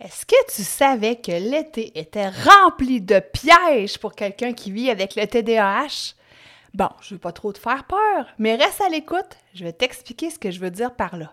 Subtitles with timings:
[0.00, 5.16] Est-ce que tu savais que l'été était rempli de pièges pour quelqu'un qui vit avec
[5.16, 6.14] le TDAH?
[6.72, 10.30] Bon, je veux pas trop te faire peur, mais reste à l'écoute, je vais t'expliquer
[10.30, 11.32] ce que je veux dire par là.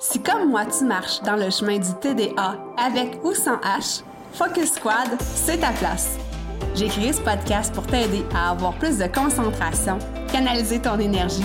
[0.00, 4.02] Si comme moi tu marches dans le chemin du TDA avec ou sans H,
[4.32, 6.18] Focus Squad, c'est ta place.
[6.74, 10.00] J'ai créé ce podcast pour t'aider à avoir plus de concentration,
[10.32, 11.44] canaliser ton énergie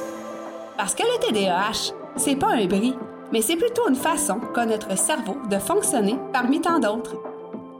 [0.81, 2.95] Parce que le TDAH, c'est pas un bris,
[3.31, 7.21] mais c'est plutôt une façon qu'a notre cerveau de fonctionner parmi tant d'autres.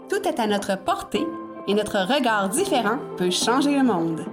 [0.08, 1.26] Tout est à notre portée
[1.68, 4.24] et notre regard différent peut changer le monde.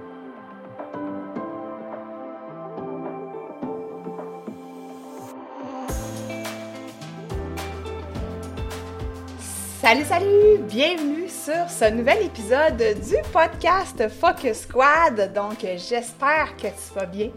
[9.81, 10.59] Salut, salut!
[10.67, 15.33] Bienvenue sur ce nouvel épisode du podcast Focus Squad.
[15.33, 17.31] Donc, j'espère que tu vas bien.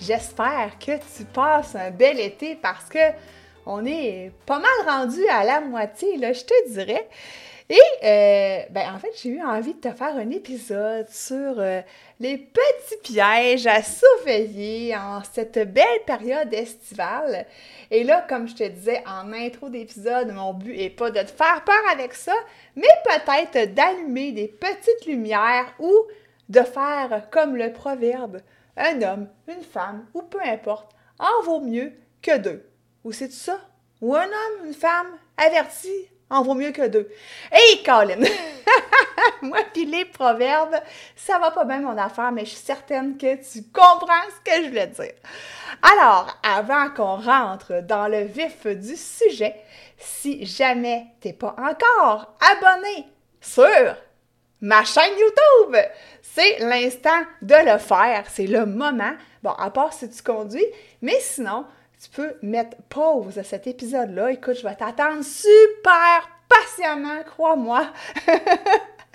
[0.00, 2.98] J'espère que tu passes un bel été parce que
[3.66, 7.06] on est pas mal rendu à la moitié, là, je te dirais.
[7.68, 11.82] Et euh, ben, en fait, j'ai eu envie de te faire un épisode sur euh,
[12.18, 17.46] les petits pièges à surveiller en cette belle période estivale.
[17.90, 21.30] Et là, comme je te disais en intro d'épisode, mon but est pas de te
[21.30, 22.34] faire peur avec ça,
[22.74, 25.92] mais peut-être d'allumer des petites lumières ou
[26.48, 28.40] de faire comme le proverbe
[28.80, 31.92] un homme, une femme, ou peu importe, en vaut mieux
[32.22, 32.66] que deux.
[33.04, 33.58] Ou c'est ça?
[34.00, 37.08] Ou un homme, une femme, averti, en vaut mieux que deux.
[37.52, 38.20] Hey, Colin!
[39.42, 40.76] Moi, puis les proverbes,
[41.16, 44.62] ça va pas bien mon affaire, mais je suis certaine que tu comprends ce que
[44.62, 45.14] je voulais dire.
[45.82, 49.56] Alors, avant qu'on rentre dans le vif du sujet,
[49.98, 53.06] si jamais t'es pas encore abonné
[53.40, 53.96] sur
[54.60, 55.76] ma chaîne YouTube.
[56.22, 59.12] C'est l'instant de le faire, c'est le moment.
[59.42, 60.66] Bon, à part si tu conduis,
[61.02, 61.64] mais sinon,
[62.02, 64.30] tu peux mettre pause à cet épisode-là.
[64.32, 67.86] Écoute, je vais t'attendre super patiemment, crois-moi.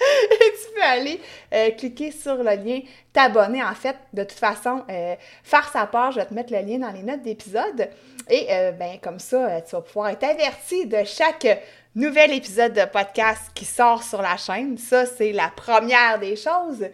[0.01, 1.21] Et tu peux aller
[1.53, 2.81] euh, cliquer sur le lien,
[3.13, 3.95] t'abonner en fait.
[4.13, 7.01] De toute façon, euh, faire sa part, je vais te mettre le lien dans les
[7.01, 7.89] notes d'épisode.
[8.29, 11.47] Et euh, ben comme ça, tu vas pouvoir être averti de chaque
[11.95, 14.77] nouvel épisode de podcast qui sort sur la chaîne.
[14.77, 16.85] Ça, c'est la première des choses.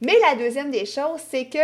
[0.00, 1.58] Mais la deuxième des choses, c'est que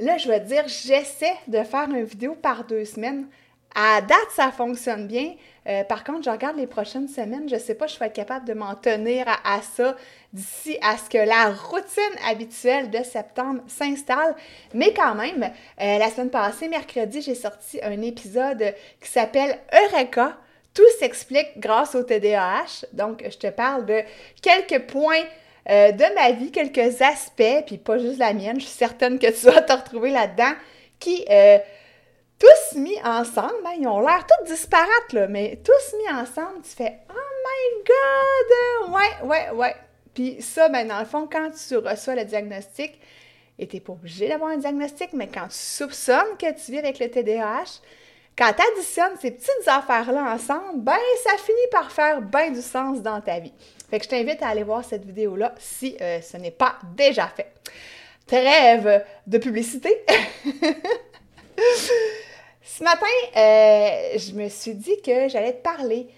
[0.00, 3.26] là, je vais dire, j'essaie de faire une vidéo par deux semaines.
[3.74, 5.34] À date, ça fonctionne bien.
[5.68, 7.46] Euh, par contre, je regarde les prochaines semaines.
[7.46, 9.96] Je ne sais pas, je vais être capable de m'en tenir à, ça
[10.32, 14.34] d'ici à ce que la routine habituelle de septembre s'installe.
[14.72, 20.38] Mais quand même, euh, la semaine passée, mercredi, j'ai sorti un épisode qui s'appelle Eureka.
[20.76, 22.86] Tout s'explique grâce au TDAH.
[22.92, 24.02] Donc, je te parle de
[24.40, 25.24] quelques points
[25.68, 28.60] euh, de ma vie, quelques aspects, puis pas juste la mienne.
[28.60, 30.52] Je suis certaine que tu vas te retrouver là-dedans,
[31.00, 31.24] qui
[32.38, 36.70] tous mis ensemble, ben, ils ont l'air tous disparates, là, mais tous mis ensemble, tu
[36.70, 37.14] fais Oh
[37.46, 38.94] my God!
[38.94, 39.74] Ouais, ouais, ouais.
[40.12, 43.00] Puis ça, ben, dans le fond, quand tu reçois le diagnostic,
[43.58, 46.78] et tu n'es pas obligé d'avoir un diagnostic, mais quand tu soupçonnes que tu vis
[46.78, 47.80] avec le TDAH,
[48.36, 53.00] quand tu additionnes ces petites affaires-là ensemble, ben, ça finit par faire bien du sens
[53.00, 53.52] dans ta vie.
[53.88, 57.28] Fait que je t'invite à aller voir cette vidéo-là si euh, ce n'est pas déjà
[57.28, 57.50] fait.
[58.26, 60.04] Trêve de publicité.
[62.62, 66.08] Ce matin, euh, je me suis dit que j'allais te parler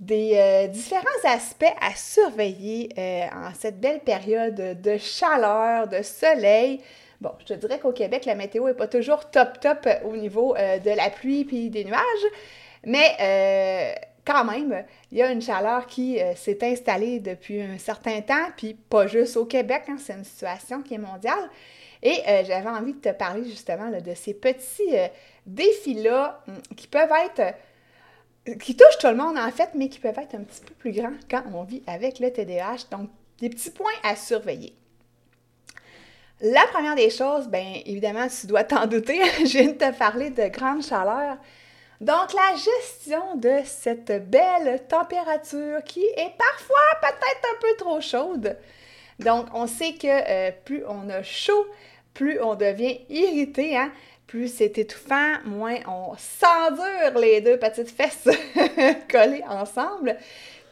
[0.00, 6.80] des euh, différents aspects à surveiller en cette belle période de chaleur, de soleil.
[7.20, 10.54] Bon, je te dirais qu'au Québec, la météo n'est pas toujours top top au niveau
[10.54, 12.00] de la pluie puis des nuages,
[12.84, 18.46] mais quand même, il y a une chaleur qui s'est installée depuis un certain temps,
[18.56, 21.50] puis pas juste au Québec, hein, c'est une situation qui est mondiale.
[22.04, 24.94] Et j'avais envie de te parler justement de ces petits
[25.44, 27.54] défis-là hum, qui peuvent être
[28.56, 30.92] qui touchent tout le monde en fait, mais qui peuvent être un petit peu plus
[30.92, 32.88] grands quand on vit avec le TDAH.
[32.90, 33.10] Donc,
[33.40, 34.74] des petits points à surveiller.
[36.40, 40.30] La première des choses, bien évidemment, tu dois t'en douter, je viens de te parler
[40.30, 41.36] de grande chaleur.
[42.00, 48.56] Donc, la gestion de cette belle température qui est parfois peut-être un peu trop chaude.
[49.18, 51.66] Donc, on sait que euh, plus on a chaud,
[52.14, 53.90] plus on devient irrité, hein?
[54.28, 58.28] plus c'est étouffant, moins on s'endure les deux petites fesses
[59.10, 60.16] collées ensemble.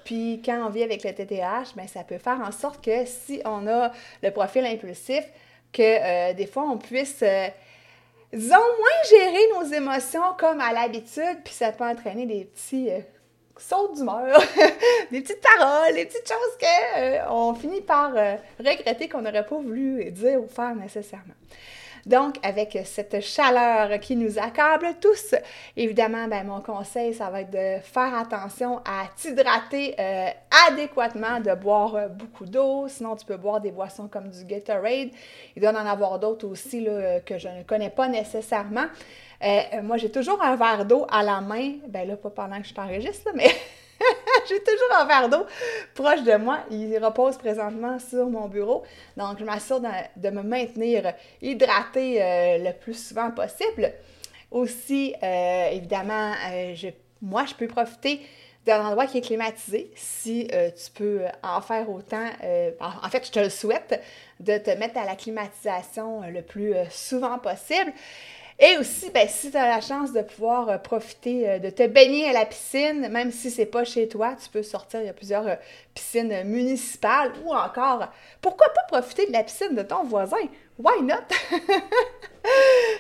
[0.05, 3.41] Puis quand on vit avec le TTAH, bien, ça peut faire en sorte que si
[3.45, 3.91] on a
[4.23, 5.25] le profil impulsif,
[5.73, 7.49] que euh, des fois on puisse, euh,
[8.33, 13.01] disons, moins gérer nos émotions comme à l'habitude, puis ça peut entraîner des petits euh,
[13.59, 14.41] sauts d'humeur,
[15.11, 18.13] des petites paroles, des petites choses qu'on finit par
[18.59, 21.35] regretter qu'on n'aurait pas voulu dire ou faire nécessairement.
[22.07, 25.35] Donc, avec cette chaleur qui nous accable tous,
[25.77, 30.29] évidemment, ben, mon conseil, ça va être de faire attention à t'hydrater euh,
[30.69, 32.87] adéquatement, de boire beaucoup d'eau.
[32.89, 35.11] Sinon, tu peux boire des boissons comme du Gatorade.
[35.57, 38.87] Il doit en avoir d'autres aussi là, que je ne connais pas nécessairement.
[39.43, 41.75] Euh, moi, j'ai toujours un verre d'eau à la main.
[41.89, 43.49] Ben là, pas pendant que je t'enregistre, mais
[44.49, 45.47] J'ai toujours un verre d'eau
[45.95, 46.61] proche de moi.
[46.71, 48.85] Il repose présentement sur mon bureau.
[49.17, 53.93] Donc, je m'assure de, me maintenir hydraté euh, le plus souvent possible.
[54.51, 56.75] Aussi, euh, évidemment, euh,
[57.23, 58.21] moi, je peux profiter
[58.65, 62.29] d'un endroit qui est climatisé, si tu peux en faire autant,
[62.81, 64.03] en fait, je te le souhaite,
[64.41, 67.93] de te mettre à la climatisation le plus souvent possible.
[68.59, 71.87] Et aussi, ben, si tu as la chance de pouvoir euh, profiter euh, de te
[71.87, 75.11] baigner à la piscine, même si c'est pas chez toi, tu peux sortir, il y
[75.11, 75.57] a plusieurs euh,
[75.93, 78.09] piscines municipales ou encore,
[78.41, 80.39] pourquoi pas profiter de la piscine de ton voisin?
[80.79, 81.17] Why not?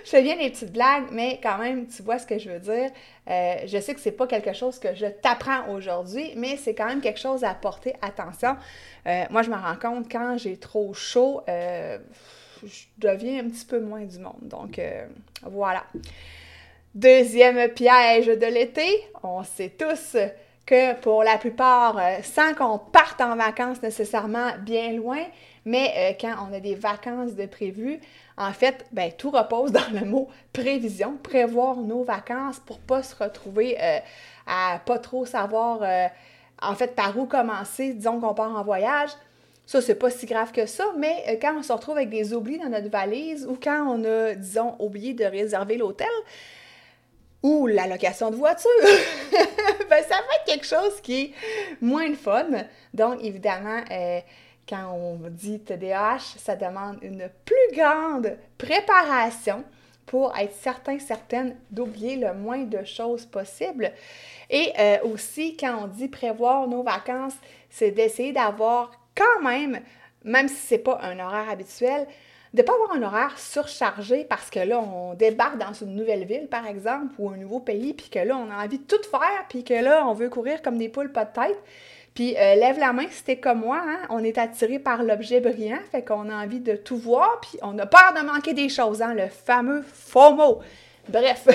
[0.04, 2.58] je fais bien des petites blagues, mais quand même, tu vois ce que je veux
[2.58, 2.90] dire.
[3.26, 7.00] je sais que c'est pas quelque chose que je t'apprends aujourd'hui, mais c'est quand même
[7.00, 8.56] quelque chose à porter attention.
[9.30, 11.42] moi, je me rends compte quand j'ai trop chaud,
[12.66, 14.42] je deviens un petit peu moins du monde.
[14.42, 15.06] Donc, euh,
[15.42, 15.84] voilà.
[16.94, 18.88] Deuxième piège de l'été,
[19.22, 20.16] on sait tous
[20.64, 25.22] que pour la plupart, euh, sans qu'on parte en vacances nécessairement bien loin,
[25.64, 28.00] mais euh, quand on a des vacances de prévues,
[28.36, 33.14] en fait, ben, tout repose dans le mot prévision, prévoir nos vacances pour pas se
[33.14, 33.78] retrouver
[34.46, 35.80] à pas trop savoir
[36.60, 39.10] en fait par où commencer, disons qu'on part en voyage,
[39.66, 42.32] ça, c'est pas si grave que ça, mais euh, quand on se retrouve avec des
[42.32, 46.06] oublis dans notre valise ou quand on a, disons, oublié de réserver l'hôtel
[47.42, 48.70] ou la location de voiture,
[49.32, 51.32] ben, ça va être quelque chose qui est
[51.80, 52.46] moins de fun.
[52.94, 54.20] Donc, évidemment, euh,
[54.68, 59.64] quand on dit TDAH, ça demande une plus grande préparation
[60.06, 63.92] pour être certain, certaine d'oublier le moins de choses possible.
[64.48, 67.34] Et euh, aussi, quand on dit prévoir nos vacances,
[67.68, 69.80] c'est d'essayer d'avoir quand même,
[70.24, 72.06] même si c'est pas un horaire habituel,
[72.54, 76.24] de ne pas avoir un horaire surchargé parce que là, on débarque dans une nouvelle
[76.24, 79.02] ville, par exemple, ou un nouveau pays, puis que là, on a envie de tout
[79.10, 81.58] faire, puis que là, on veut courir comme des poules pas de tête.
[82.14, 83.98] Puis euh, lève la main si t'es comme moi, hein?
[84.08, 87.78] on est attiré par l'objet brillant, fait qu'on a envie de tout voir, puis on
[87.78, 89.12] a peur de manquer des choses, hein?
[89.12, 90.60] le fameux FOMO.
[91.10, 91.46] Bref,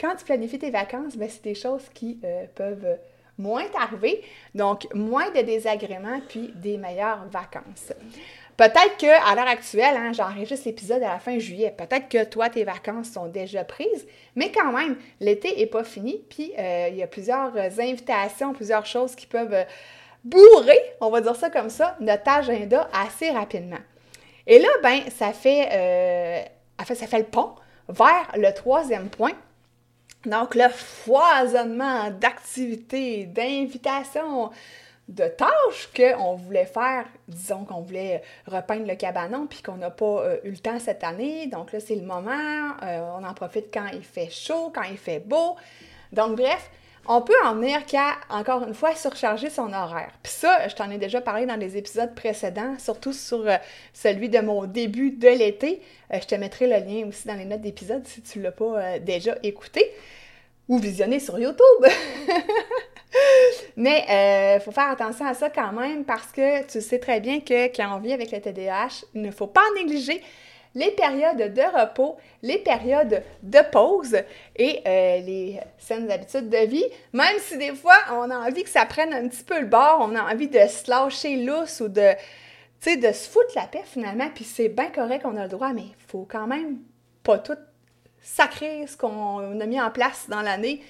[0.00, 2.96] quand tu planifies tes vacances, ben, c'est des choses qui euh, peuvent
[3.38, 4.22] moins t'arriver,
[4.54, 7.92] donc moins de désagréments, puis des meilleures vacances.
[8.56, 12.62] Peut-être qu'à l'heure actuelle, hein, j'enregistre l'épisode à la fin juillet, peut-être que toi, tes
[12.62, 17.02] vacances sont déjà prises, mais quand même, l'été n'est pas fini, puis euh, il y
[17.02, 19.66] a plusieurs invitations, plusieurs choses qui peuvent
[20.22, 23.80] bourrer, on va dire ça comme ça, notre agenda assez rapidement.
[24.46, 26.42] Et là, ben, ça fait, euh,
[26.94, 27.54] ça fait le pont
[27.88, 29.32] vers le troisième point,
[30.26, 34.50] donc, le foisonnement d'activités, d'invitations,
[35.08, 40.24] de tâches qu'on voulait faire, disons qu'on voulait repeindre le cabanon puis qu'on n'a pas
[40.24, 41.46] euh, eu le temps cette année.
[41.46, 44.96] Donc là, c'est le moment, euh, on en profite quand il fait chaud, quand il
[44.96, 45.56] fait beau.
[46.12, 46.70] Donc bref,
[47.06, 50.10] on peut en venir qu'à, encore une fois, surcharger son horaire.
[50.22, 53.56] Puis ça, je t'en ai déjà parlé dans les épisodes précédents, surtout sur euh,
[53.92, 55.82] celui de mon début de l'été.
[56.12, 58.98] je te mettrai le lien aussi dans les notes d'épisode si tu ne l'as pas
[58.98, 59.90] déjà écouté
[60.68, 61.64] ou visionner sur YouTube.
[63.76, 67.20] Mais il euh, faut faire attention à ça quand même parce que tu sais très
[67.20, 70.22] bien que quand on vit avec le TDAH, il ne faut pas négliger
[70.74, 74.16] les périodes de repos, les périodes de pause
[74.56, 76.84] et euh, les saines habitudes de vie.
[77.12, 79.98] Même si des fois, on a envie que ça prenne un petit peu le bord,
[80.00, 82.12] on a envie de se lâcher lousse ou de,
[82.86, 85.82] de se foutre la paix finalement, puis c'est bien correct qu'on a le droit, mais
[85.82, 86.78] il faut quand même
[87.22, 87.56] pas tout
[88.20, 90.82] sacrer ce qu'on a mis en place dans l'année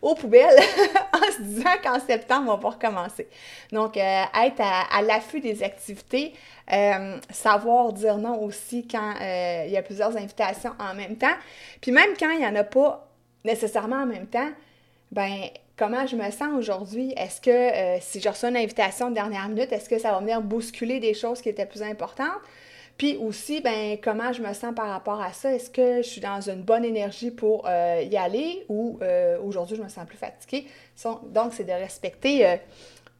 [0.00, 0.58] aux poubelles
[1.12, 3.28] en se disant qu'en septembre, on va recommencer.
[3.72, 6.34] Donc, euh, être à, l'affût des activités,
[6.72, 11.34] euh, savoir dire non aussi quand euh, il y a plusieurs invitations en même temps.
[11.80, 13.08] Puis même quand il n'y en a pas
[13.44, 14.50] nécessairement en même temps,
[15.10, 15.32] ben
[15.76, 17.14] comment je me sens aujourd'hui?
[17.16, 20.42] Est-ce que si je reçois une invitation de dernière minute, est-ce que ça va venir
[20.42, 22.40] bousculer des choses qui étaient plus importantes?
[22.98, 25.54] Puis aussi, ben comment je me sens par rapport à ça?
[25.54, 29.76] Est-ce que je suis dans une bonne énergie pour euh, y aller ou euh, aujourd'hui
[29.76, 30.66] je me sens plus fatiguée?
[31.26, 32.56] Donc, c'est de respecter euh,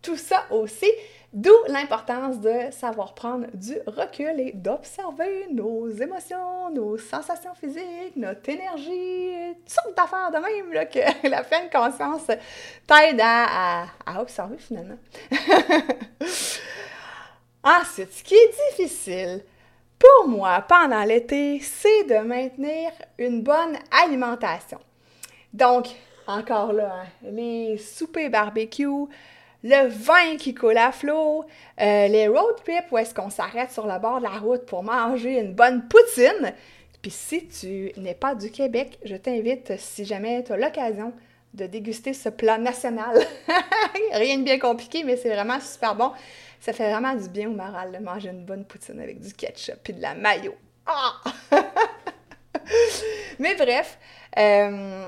[0.03, 0.91] tout ça aussi.
[1.33, 8.49] D'où l'importance de savoir prendre du recul et d'observer nos émotions, nos sensations physiques, notre
[8.49, 14.57] énergie, toutes sortes d'affaires de même là, que la pleine conscience t'aide à, à, observer
[14.59, 14.99] finalement.
[17.63, 19.43] Ensuite, ce qui est difficile
[20.17, 24.79] pour moi pendant l'été, c'est de maintenir une bonne alimentation.
[25.53, 25.89] Donc,
[26.27, 29.07] encore là, hein, les soupers barbecue,
[29.65, 31.45] le vin qui coule à flot,
[31.81, 34.83] euh, les road trips où est-ce qu'on s'arrête sur le bord de la route pour
[34.83, 36.55] manger une bonne poutine.
[37.03, 41.13] Puis si tu n'es pas du Québec, je t'invite, si jamais tu as l'occasion,
[41.55, 43.19] de déguster ce plat national.
[44.13, 46.13] Rien de bien compliqué, mais c'est vraiment super bon.
[46.61, 49.89] Ça fait vraiment du bien au moral de manger une bonne poutine avec du ketchup
[49.89, 50.55] et de la mayo.
[50.87, 51.21] Ah!
[53.39, 53.99] mais bref,
[54.39, 55.07] euh,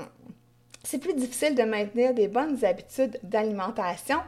[0.83, 4.19] c'est plus difficile de maintenir des bonnes habitudes d'alimentation.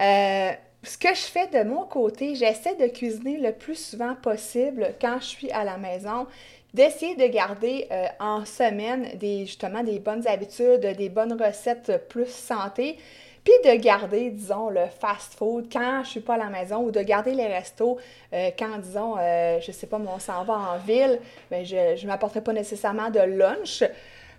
[0.00, 4.94] Euh, ce que je fais de mon côté, j'essaie de cuisiner le plus souvent possible
[5.00, 6.26] quand je suis à la maison,
[6.74, 12.28] d'essayer de garder euh, en semaine des, justement des bonnes habitudes, des bonnes recettes plus
[12.28, 12.98] santé,
[13.44, 17.00] puis de garder, disons, le fast-food quand je suis pas à la maison ou de
[17.00, 17.98] garder les restos
[18.32, 19.16] euh, quand, disons,
[19.60, 21.20] je sais pas, on s'en va en ville,
[21.50, 23.84] mais je ne m'apporterai pas nécessairement de lunch.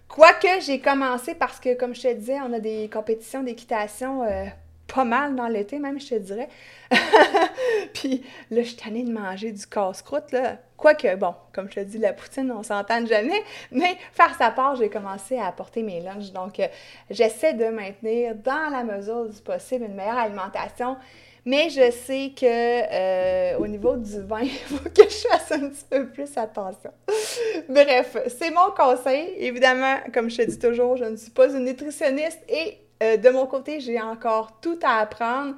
[0.08, 4.46] Quoique j'ai commencé parce que, comme je te disais, on a des compétitions d'équitation euh,
[4.88, 6.50] pas mal dans l'été, même, je te dirais.
[7.94, 10.58] Puis là, je suis tannée de manger du casse-croûte, là.
[10.78, 14.76] Quoique, bon, comme je te dis, la poutine, on s'entend jamais, mais faire sa part,
[14.76, 16.32] j'ai commencé à apporter mes lunchs.
[16.32, 16.68] Donc, euh,
[17.10, 20.98] j'essaie de maintenir, dans la mesure du possible, une meilleure alimentation.
[21.46, 25.70] Mais je sais que euh, au niveau du vin, il faut que je fasse un
[25.70, 26.92] petit peu plus attention.
[27.70, 29.34] Bref, c'est mon conseil.
[29.38, 33.30] Évidemment, comme je te dis toujours, je ne suis pas une nutritionniste et euh, de
[33.30, 35.56] mon côté, j'ai encore tout à apprendre.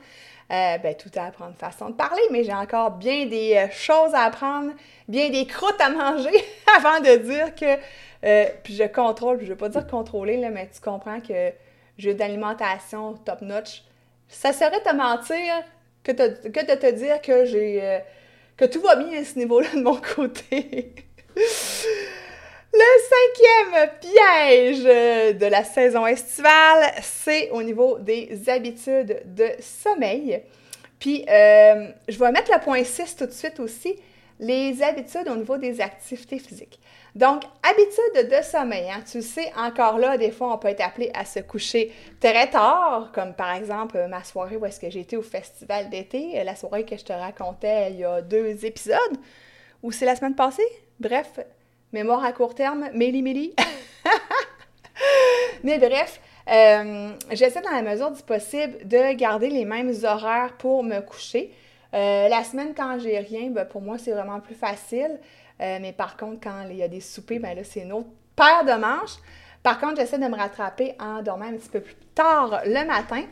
[0.51, 4.23] Euh, ben, tout à apprendre, façon de parler, mais j'ai encore bien des choses à
[4.23, 4.71] apprendre,
[5.07, 6.43] bien des croûtes à manger
[6.75, 7.75] avant de dire que,
[8.63, 11.51] puis je contrôle, je ne veux pas dire contrôler, là, mais tu comprends que
[11.99, 13.83] j'ai d'alimentation top-notch.
[14.27, 15.63] Ça serait te mentir
[16.03, 17.99] que, de te dire que j'ai euh,
[18.57, 20.95] que tout va bien à ce niveau-là de mon côté.
[23.59, 24.83] cinquième piège
[25.37, 30.41] de la saison estivale, c'est au niveau des habitudes de sommeil.
[30.99, 33.95] Puis, euh, je vais mettre le point 6 tout de suite aussi,
[34.39, 36.79] les habitudes au niveau des activités physiques.
[37.15, 38.89] Donc, habitude de sommeil.
[38.89, 39.03] Hein.
[39.09, 43.11] Tu sais, encore là, des fois, on peut être appelé à se coucher très tard,
[43.13, 46.97] comme par exemple ma soirée où est-ce que été au festival d'été, la soirée que
[46.97, 49.17] je te racontais il y a deux épisodes,
[49.81, 50.67] ou c'est la semaine passée?
[50.99, 51.39] Bref,
[51.91, 53.53] mémoire à court terme, méli méli.
[55.63, 56.19] Mais bref,
[56.49, 61.53] euh, j'essaie dans la mesure du possible de garder les mêmes horaires pour me coucher.
[61.93, 65.19] Euh, la semaine, quand j'ai rien, ben, pour moi, c'est vraiment plus facile.
[65.61, 68.09] Euh, mais par contre, quand il y a des soupers, ben là, c'est une autre
[68.35, 69.17] paire de manches.
[69.61, 73.23] Par contre, j'essaie de me rattraper en dormant un petit peu plus tard le matin.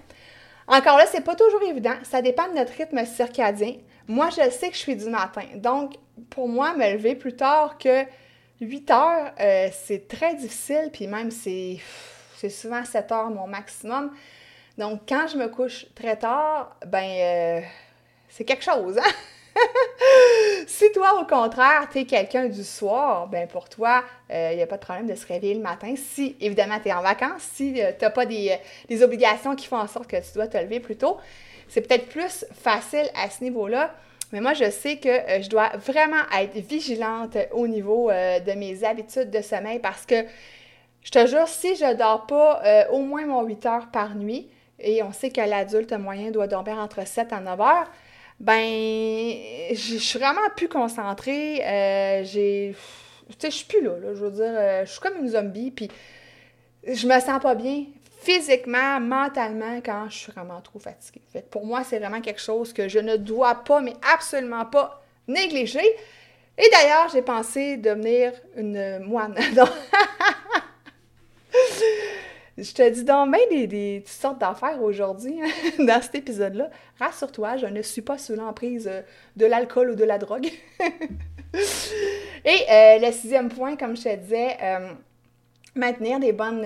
[0.68, 1.96] Encore là, c'est pas toujours évident.
[2.04, 3.76] Ça dépend de notre rythme circadien.
[4.08, 5.44] Moi, je sais que je suis du matin.
[5.56, 5.94] Donc,
[6.30, 8.04] pour moi, me lever plus tard que
[8.62, 10.90] 8 heures, euh, c'est très difficile.
[10.92, 11.78] Puis même, c'est,
[12.38, 14.12] c'est souvent 7 heures mon maximum.
[14.78, 17.62] Donc, quand je me couche très tard, ben, euh,
[18.30, 19.12] c'est quelque chose, hein?
[20.68, 24.62] si toi, au contraire, tu es quelqu'un du soir, ben pour toi, il euh, n'y
[24.62, 25.96] a pas de problème de se réveiller le matin.
[25.96, 29.68] Si, évidemment, tu es en vacances, si euh, tu n'as pas des, des, obligations qui
[29.68, 31.18] font en sorte que tu dois te lever plus tôt,
[31.68, 33.94] c'est peut-être plus facile à ce niveau-là.
[34.32, 35.10] Mais moi, je sais que
[35.42, 40.26] je dois vraiment être vigilante au niveau de mes habitudes de sommeil parce que
[41.02, 44.50] je te jure, si je ne dors pas au moins mon 8 heures par nuit,
[44.80, 47.92] et on sait que l'adulte moyen doit dormir entre 7 à 9 heures,
[48.40, 48.64] ben,
[49.72, 51.66] je suis vraiment plus concentrée.
[51.66, 52.76] Euh, j'ai.
[53.40, 55.90] Tu je suis plus là, Je veux dire, euh, je suis comme une zombie, puis
[56.88, 57.86] je me sens pas bien
[58.28, 61.22] physiquement, mentalement, quand je suis vraiment trop fatiguée.
[61.50, 65.86] Pour moi, c'est vraiment quelque chose que je ne dois pas, mais absolument pas négliger.
[66.58, 69.36] Et d'ailleurs, j'ai pensé devenir une moine.
[72.58, 75.48] Je te dis donc bien des, sortes d'affaires aujourd'hui hein,
[75.86, 76.72] dans cet épisode-là.
[76.98, 78.90] Rassure-toi, je ne suis pas sous l'emprise
[79.36, 80.50] de l'alcool ou de la drogue.
[82.44, 84.92] Et euh, le sixième point, comme je te disais, euh,
[85.78, 86.66] maintenir des bonnes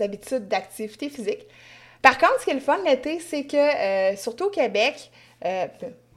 [0.00, 1.46] habitudes d'activité physique.
[2.02, 5.10] Par contre, ce qui est le fun l'été, c'est que, surtout au Québec,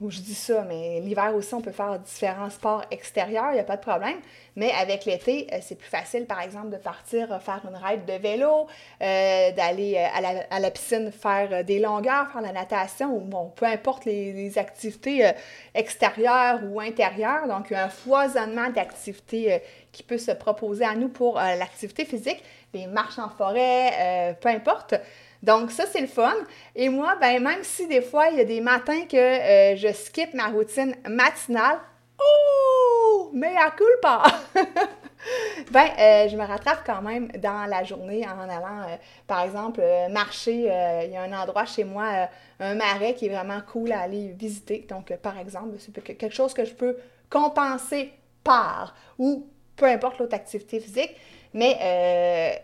[0.00, 3.60] ou je dis ça, mais l'hiver aussi, on peut faire différents sports extérieurs, il n'y
[3.60, 4.16] a pas de problème.
[4.54, 8.04] Mais avec l'été, euh, c'est plus facile, par exemple, de partir euh, faire une ride
[8.04, 8.68] de vélo,
[9.02, 14.04] euh, d'aller à la, piscine faire des longueurs, faire la natation, ou bon, peu importe
[14.04, 15.30] les, activités
[15.74, 17.48] extérieures ou intérieures.
[17.48, 19.62] Donc, il y a un foisonnement d'activités
[19.92, 24.94] qui peut se proposer à nous pour l'activité physique, des marches en forêt, peu importe.
[25.42, 26.34] Donc, ça, c'est le fun.
[26.74, 29.92] Et moi, ben, même si des fois, il y a des matins que euh, je
[29.92, 31.78] skip ma routine matinale,
[32.20, 34.24] oh, mais à pas!
[35.70, 39.80] ben, euh, je me rattrape quand même dans la journée en allant, euh, par exemple,
[40.10, 40.54] marcher.
[41.04, 42.28] il y a un endroit chez moi,
[42.58, 44.86] un marais qui est vraiment cool à aller visiter.
[44.88, 46.96] Donc, par exemple, c'est quelque chose que je peux
[47.30, 51.14] compenser par ou peu importe l'autre activité physique.
[51.54, 52.58] Mais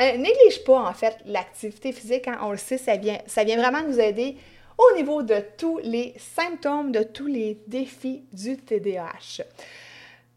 [0.00, 2.28] néglige pas, en fait, l'activité physique.
[2.28, 4.36] Hein, on le sait, ça vient, ça vient vraiment nous aider
[4.76, 9.44] au niveau de tous les symptômes, de tous les défis du TDAH.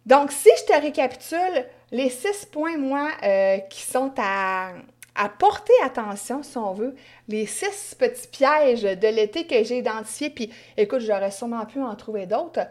[0.05, 4.73] Donc, si je te récapitule, les six points, moi, euh, qui sont à,
[5.15, 6.95] à, porter attention, si on veut,
[7.27, 11.95] les six petits pièges de l'été que j'ai identifiés, puis écoute, j'aurais sûrement pu en
[11.95, 12.67] trouver d'autres.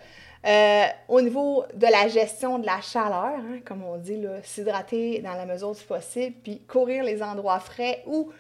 [0.47, 5.35] Euh, au niveau de la gestion de la chaleur, hein, comme on dit, s'hydrater dans
[5.35, 8.31] la mesure du possible, puis courir les endroits frais ou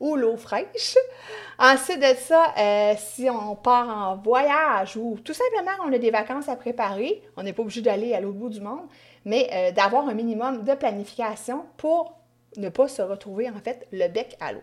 [0.00, 0.96] ou l'eau fraîche.
[1.58, 6.10] Ensuite de ça, euh, si on part en voyage ou tout simplement on a des
[6.10, 8.86] vacances à préparer, on n'est pas obligé d'aller à l'autre bout du monde,
[9.24, 12.14] mais euh, d'avoir un minimum de planification pour
[12.56, 14.62] ne pas se retrouver en fait le bec à l'eau.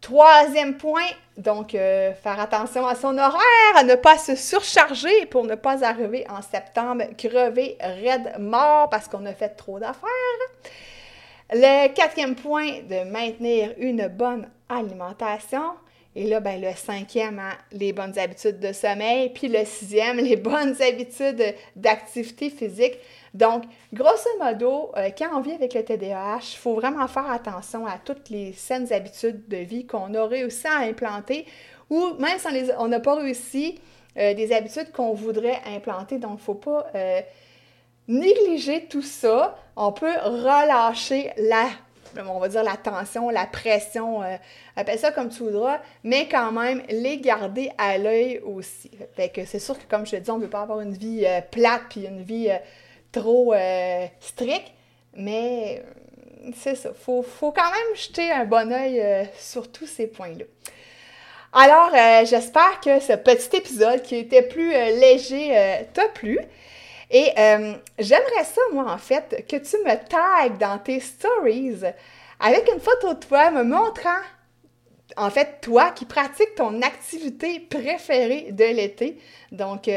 [0.00, 5.44] Troisième point, donc euh, faire attention à son horaire, à ne pas se surcharger pour
[5.44, 10.08] ne pas arriver en septembre crevé, raide, mort parce qu'on a fait trop d'affaires.
[11.52, 15.72] Le quatrième point, de maintenir une bonne alimentation.
[16.16, 19.30] Et là, ben, le cinquième, hein, les bonnes habitudes de sommeil.
[19.30, 22.98] Puis le sixième, les bonnes habitudes d'activité physique.
[23.34, 27.86] Donc, grosso modo, euh, quand on vit avec le TDAH, il faut vraiment faire attention
[27.86, 31.46] à toutes les saines habitudes de vie qu'on a réussi à implanter
[31.88, 32.46] ou même si
[32.78, 33.78] on n'a pas réussi,
[34.16, 36.18] euh, des habitudes qu'on voudrait implanter.
[36.18, 37.20] Donc, il ne faut pas euh,
[38.08, 39.56] négliger tout ça.
[39.76, 41.68] On peut relâcher la
[42.26, 44.22] on va dire la tension, la pression,
[44.74, 48.90] appelle ça comme tu voudras, mais quand même les garder à l'œil aussi.
[49.14, 50.92] Fait que c'est sûr que comme je te dis, on ne veut pas avoir une
[50.92, 52.48] vie plate puis une vie
[53.12, 54.72] trop euh, strict,
[55.14, 56.90] mais euh, c'est ça.
[56.90, 60.44] Il faut, quand même jeter un bon oeil euh, sur tous ces points-là.
[61.52, 61.90] Alors,
[62.26, 66.38] j'espère que ce petit épisode qui était plus léger t'a plu.
[67.10, 67.32] Et
[67.98, 71.80] j'aimerais ça, moi, en fait, que tu me tagues dans tes stories
[72.38, 74.20] avec une photo de toi me montrant,
[75.16, 79.18] en fait, toi qui pratiques ton activité préférée de l'été.
[79.50, 79.88] Donc,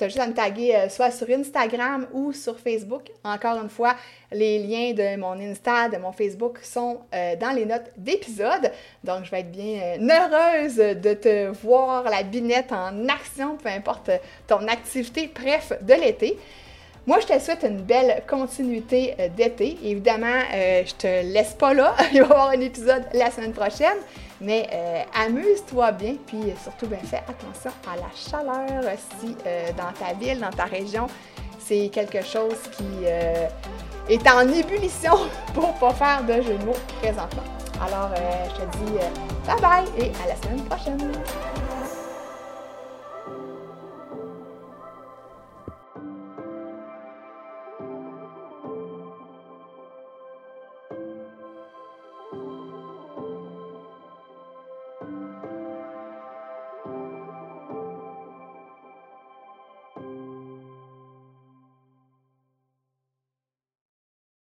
[0.00, 3.10] tu as juste à me taguer euh, soit sur Instagram ou sur Facebook.
[3.22, 3.94] Encore une fois,
[4.32, 8.72] les liens de mon Insta, de mon Facebook sont euh, dans les notes d'épisode.
[9.04, 13.68] Donc, je vais être bien euh, heureuse de te voir la binette en action, peu
[13.68, 14.10] importe
[14.46, 16.38] ton activité, bref, de l'été.
[17.10, 19.76] Moi, je te souhaite une belle continuité d'été.
[19.82, 21.96] Évidemment, je te laisse pas là.
[22.12, 23.96] Il va y avoir un épisode la semaine prochaine.
[24.40, 29.92] Mais euh, amuse-toi bien, puis surtout, ben, fais attention à la chaleur si euh, dans
[29.92, 31.08] ta ville, dans ta région,
[31.58, 33.48] c'est quelque chose qui euh,
[34.08, 35.14] est en ébullition
[35.52, 37.42] pour pas faire de jeu de mots présentement.
[37.84, 38.92] Alors, je te dis
[39.48, 41.12] bye bye et à la semaine prochaine!